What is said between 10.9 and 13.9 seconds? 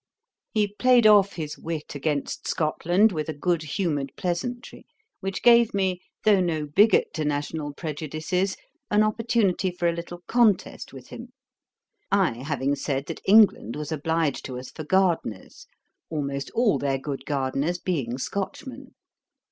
with him. I having said that England